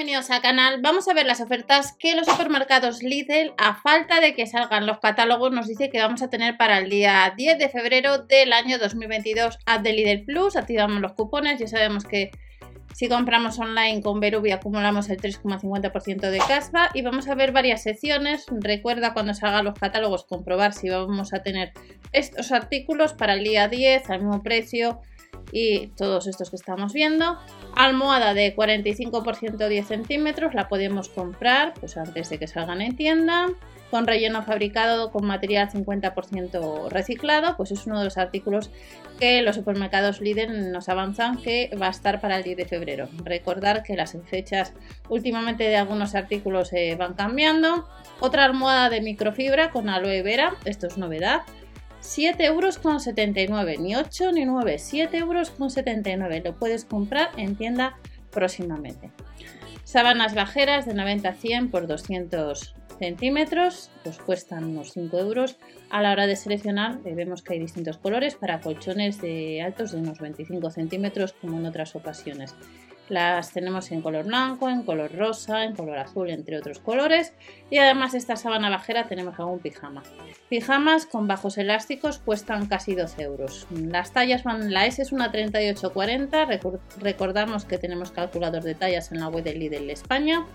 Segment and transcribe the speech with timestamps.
[0.00, 0.80] bienvenidos al canal.
[0.80, 4.98] Vamos a ver las ofertas que los supermercados Lidl, a falta de que salgan los
[4.98, 8.78] catálogos, nos dice que vamos a tener para el día 10 de febrero del año
[8.78, 10.56] 2022 Add de Lidl Plus.
[10.56, 12.30] Activamos los cupones, ya sabemos que
[12.94, 17.82] si compramos online con Verubi acumulamos el 3,50% de caspa y vamos a ver varias
[17.82, 18.46] secciones.
[18.50, 21.74] Recuerda cuando salgan los catálogos comprobar si vamos a tener
[22.12, 25.02] estos artículos para el día 10 al mismo precio
[25.52, 27.38] y todos estos que estamos viendo.
[27.74, 33.48] Almohada de 45% 10 centímetros, la podemos comprar pues antes de que salgan en tienda.
[33.90, 38.70] Con relleno fabricado con material 50% reciclado, pues es uno de los artículos
[39.18, 43.08] que los supermercados Lidl nos avanzan que va a estar para el 10 de febrero.
[43.24, 44.74] Recordar que las fechas
[45.08, 47.88] últimamente de algunos artículos se van cambiando.
[48.20, 51.42] Otra almohada de microfibra con aloe vera, esto es novedad
[52.00, 56.42] 7 euros con 79, ni 8 ni 9, 7 euros con 79.
[56.44, 57.98] Lo puedes comprar en tienda
[58.30, 59.10] próximamente.
[59.84, 65.56] Sábanas bajeras de 90 a 100 por 200 centímetros, pues cuestan unos 5 euros.
[65.88, 69.92] A la hora de seleccionar, eh, vemos que hay distintos colores para colchones de altos
[69.92, 72.54] de unos 25 centímetros, como en otras ocasiones.
[73.10, 77.32] Las tenemos en color blanco, en color rosa, en color azul, entre otros colores.
[77.68, 80.04] Y además de esta sábana bajera tenemos algún pijama.
[80.48, 83.66] Pijamas con bajos elásticos cuestan casi 12 euros.
[83.72, 89.18] Las tallas van, la S es una 38-40, recordamos que tenemos calculador de tallas en
[89.18, 90.46] la web de Lidl España.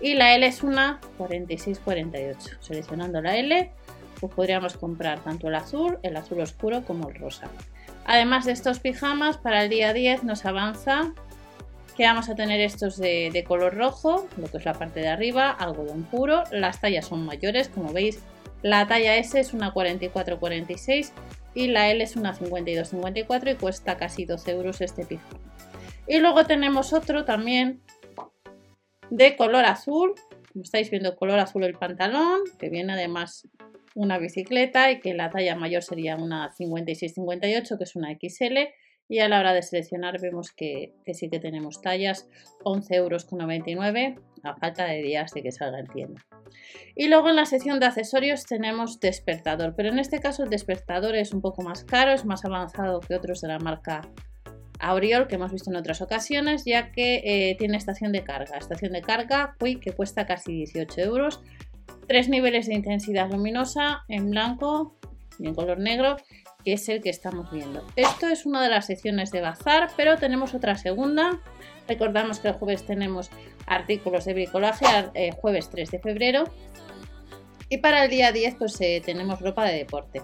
[0.00, 2.58] Y la L es una 46-48.
[2.60, 3.70] Seleccionando la L,
[4.18, 7.48] pues podríamos comprar tanto el azul, el azul oscuro como el rosa.
[8.06, 11.12] Además de estos pijamas, para el día 10 nos avanza
[11.98, 15.50] que vamos a tener estos de, color rojo, lo que es la parte de arriba,
[15.50, 16.44] algodón puro.
[16.52, 18.22] Las tallas son mayores, como veis,
[18.62, 21.10] la talla S es una 44-46
[21.56, 25.40] y la L es una 52-54 y cuesta casi 12 euros este pijama.
[26.06, 27.82] Y luego tenemos otro también
[29.10, 30.14] de color azul,
[30.52, 33.48] como estáis viendo color azul el pantalón, que viene además
[33.96, 38.68] una bicicleta y que la talla mayor sería una 56-58 que es una XL
[39.08, 42.28] y a la hora de seleccionar vemos que, sí que tenemos tallas
[42.64, 43.26] 11,99 euros
[44.44, 46.26] a falta de días de que salga en tienda.
[46.94, 51.16] Y luego en la sección de accesorios tenemos despertador, pero en este caso el despertador
[51.16, 54.02] es un poco más caro, es más avanzado que otros de la marca
[54.80, 58.58] Auriol que hemos visto en otras ocasiones, ya que eh, tiene estación de carga.
[58.58, 61.40] Estación de carga que cuesta casi 18 euros.
[62.06, 64.96] Tres niveles de intensidad luminosa en blanco
[65.38, 66.16] y en color negro
[66.68, 67.82] que es el que estamos viendo.
[67.96, 71.40] Esto es una de las secciones de bazar, pero tenemos otra segunda.
[71.88, 73.30] Recordamos que el jueves tenemos
[73.64, 74.84] artículos de bricolaje,
[75.14, 76.44] eh, jueves 3 de febrero.
[77.70, 80.20] Y para el día 10 pues eh, tenemos ropa de deporte.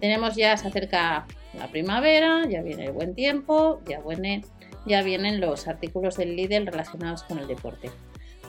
[0.00, 4.44] Tenemos ya, se acerca la primavera, ya viene el buen tiempo, ya, viene,
[4.84, 7.90] ya vienen los artículos del Lidl relacionados con el deporte.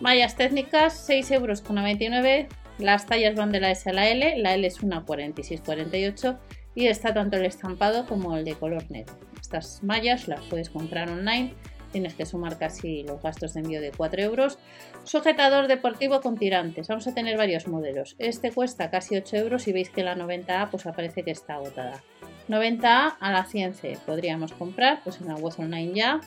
[0.00, 2.56] Mallas técnicas, 6,99 euros.
[2.80, 6.38] Las tallas van de la S a la L, la L es una 46-48
[6.74, 9.14] y está tanto el estampado como el de color negro.
[9.40, 11.54] Estas mallas las puedes comprar online,
[11.92, 14.58] tienes que sumar casi los gastos de envío de 4 euros.
[15.04, 18.14] Sujetador deportivo con tirantes, vamos a tener varios modelos.
[18.18, 22.02] Este cuesta casi 8 euros y veis que la 90A pues aparece que está agotada.
[22.48, 26.20] 90A a la 100C podríamos comprar pues en la web online ya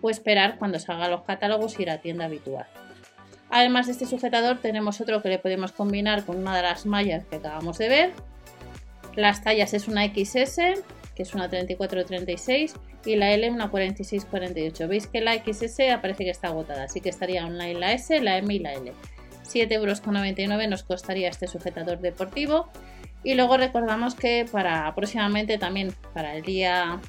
[0.00, 2.66] o esperar cuando salgan los catálogos y ir a tienda habitual.
[3.50, 7.24] Además de este sujetador tenemos otro que le podemos combinar con una de las mallas
[7.24, 8.12] que acabamos de ver
[9.16, 10.56] las tallas es una XS,
[11.14, 12.72] que es una 34-36,
[13.04, 14.88] y la L una 46-48.
[14.88, 18.38] Veis que la XS aparece que está agotada, así que estaría online la S, la
[18.38, 18.92] M y la L.
[19.44, 22.70] 7,99 euros nos costaría este sujetador deportivo.
[23.22, 27.00] Y luego recordamos que para próximamente también para el día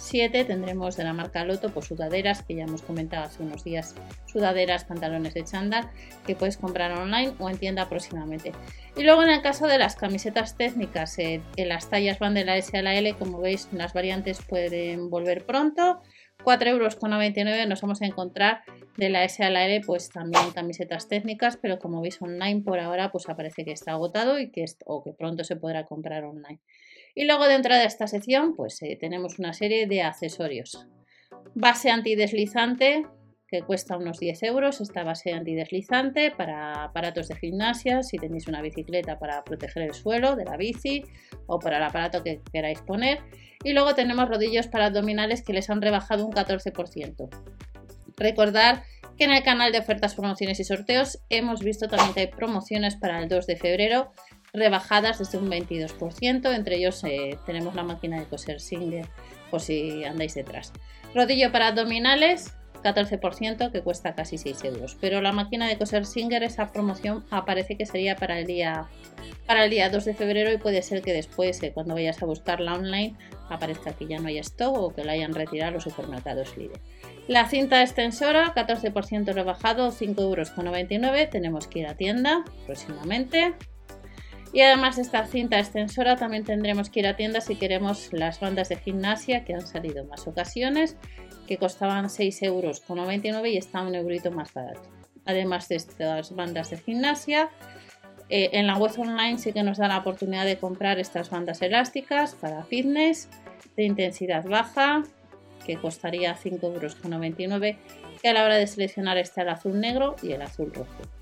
[0.00, 3.94] 7 tendremos de la marca Loto pues sudaderas que ya hemos comentado hace unos días,
[4.26, 5.90] sudaderas, pantalones de chándal
[6.26, 8.52] que puedes comprar online o en tienda próximamente.
[8.96, 12.56] Y luego en el caso de las camisetas técnicas, eh, las tallas van de la
[12.56, 16.00] S a la L, como veis las variantes pueden volver pronto.
[16.44, 18.62] 4,99 euros nos vamos a encontrar
[18.96, 22.80] de la S a la L pues también camisetas técnicas, pero como veis online por
[22.80, 26.60] ahora pues aparece que está agotado y que, o que pronto se podrá comprar online.
[27.14, 30.86] Y luego dentro de esta sección pues eh, tenemos una serie de accesorios.
[31.54, 33.06] Base antideslizante
[33.50, 38.62] que cuesta unos 10 euros, esta base antideslizante para aparatos de gimnasia, si tenéis una
[38.62, 41.02] bicicleta para proteger el suelo de la bici
[41.46, 43.18] o para el aparato que queráis poner.
[43.64, 47.28] Y luego tenemos rodillos para abdominales que les han rebajado un 14%.
[48.16, 48.84] Recordar
[49.18, 52.94] que en el canal de ofertas, promociones y sorteos hemos visto también que hay promociones
[52.96, 54.12] para el 2 de febrero
[54.52, 59.06] rebajadas desde un 22%, entre ellos eh, tenemos la máquina de coser Singer
[59.50, 60.72] por si andáis detrás.
[61.14, 64.96] Rodillo para abdominales 14% que cuesta casi 6 euros.
[65.00, 68.88] Pero la máquina de coser Singer, esa promoción aparece que sería para el día
[69.46, 72.26] para el día 2 de febrero y puede ser que después, eh, cuando vayas a
[72.26, 73.16] buscarla online,
[73.48, 76.78] aparezca que ya no hay stock o que la hayan retirado los supermercados Lidl.
[77.26, 81.30] La cinta extensora, 14% rebajado, 5,99 euros.
[81.30, 83.54] Tenemos que ir a tienda próximamente.
[84.52, 88.40] Y además de esta cinta extensora también tendremos que ir a tienda si queremos las
[88.40, 90.96] bandas de gimnasia que han salido en más ocasiones,
[91.46, 92.82] que costaban 6,99 euros
[93.46, 94.88] y está un eurito más barato.
[95.24, 97.50] Además de estas bandas de gimnasia,
[98.28, 101.62] eh, en la web online sí que nos da la oportunidad de comprar estas bandas
[101.62, 103.28] elásticas para fitness
[103.76, 105.02] de intensidad baja,
[105.64, 106.96] que costaría 5,99 euros,
[108.22, 111.19] que a la hora de seleccionar está el azul negro y el azul rojo.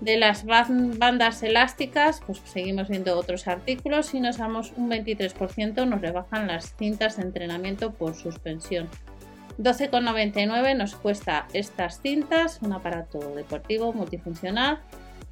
[0.00, 6.00] De las bandas elásticas, pues seguimos viendo otros artículos y nos damos un 23%, nos
[6.00, 8.88] rebajan las cintas de entrenamiento por suspensión.
[9.58, 14.80] 12,99 nos cuesta estas cintas, un aparato deportivo multifuncional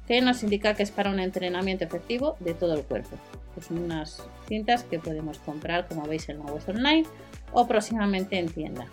[0.05, 3.17] que nos indica que es para un entrenamiento efectivo de todo el cuerpo.
[3.53, 7.05] Pues unas cintas que podemos comprar como veis en la web online
[7.53, 8.85] o próximamente en tienda.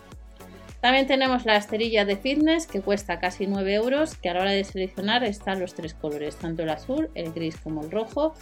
[0.84, 4.50] También tenemos la esterilla de fitness que cuesta casi 9 euros, que a la hora
[4.50, 8.34] de seleccionar están los tres colores, tanto el azul, el gris como el rojo.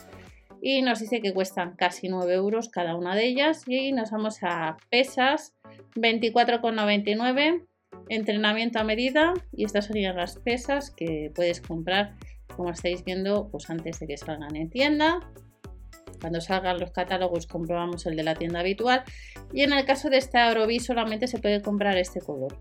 [0.60, 3.62] Y nos dice que cuestan casi 9 euros cada una de ellas.
[3.68, 5.54] Y nos vamos a pesas,
[5.94, 7.64] 24,99,
[8.08, 9.34] entrenamiento a medida.
[9.52, 12.16] Y estas serían las pesas que puedes comprar,
[12.56, 15.20] como estáis viendo, pues antes de que salgan en tienda.
[16.22, 19.02] Cuando salgan los catálogos comprobamos el de la tienda habitual
[19.52, 22.56] y en el caso de este Aerobi solamente se puede comprar este color.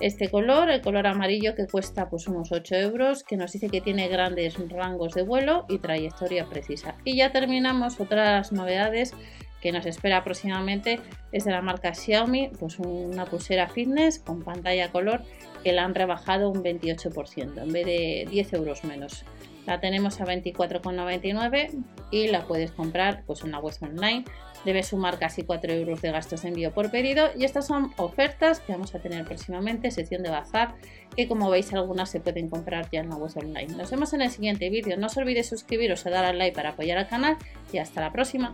[0.00, 3.80] Este color, el color amarillo que cuesta pues unos 8 euros, que nos dice que
[3.80, 6.96] tiene grandes rangos de vuelo y trayectoria precisa.
[7.04, 9.14] Y ya terminamos otras novedades
[9.62, 11.00] que nos espera próximamente
[11.32, 15.22] es de la marca Xiaomi, pues una pulsera fitness con pantalla color
[15.62, 19.24] que la han rebajado un 28% en vez de 10 euros menos.
[19.66, 24.24] La tenemos a 24,99 y la puedes comprar pues en la web online.
[24.64, 28.60] Debes sumar casi 4 euros de gastos de envío por pedido y estas son ofertas
[28.60, 30.74] que vamos a tener próximamente, sección de bazar,
[31.16, 33.74] que como veis algunas se pueden comprar ya en la web online.
[33.74, 34.96] Nos vemos en el siguiente vídeo.
[34.96, 37.36] No os olvidéis suscribiros o dar al like para apoyar al canal
[37.72, 38.52] y hasta la próxima.